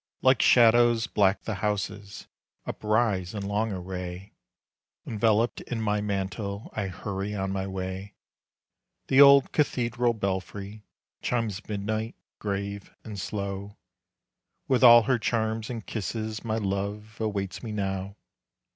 Like 0.23 0.41
shadows 0.41 1.05
black 1.05 1.43
the 1.43 1.53
houses 1.61 2.25
Uprise 2.65 3.35
in 3.35 3.43
long 3.47 3.71
array. 3.71 4.33
Enveloped 5.05 5.61
in 5.61 5.79
my 5.79 6.01
mantle 6.01 6.71
I 6.73 6.87
hurry 6.87 7.35
on 7.35 7.51
my 7.51 7.67
way. 7.67 8.15
The 9.09 9.21
old 9.21 9.51
cathedral 9.51 10.15
belfry 10.15 10.87
Chimes 11.21 11.61
midnight 11.69 12.15
grave 12.39 12.91
and 13.03 13.19
slow. 13.19 13.77
With 14.67 14.83
all 14.83 15.03
her 15.03 15.19
charms 15.19 15.69
and 15.69 15.85
kisses 15.85 16.43
My 16.43 16.57
love 16.57 17.17
awaits 17.21 17.61
me 17.61 17.71
now. 17.71 18.15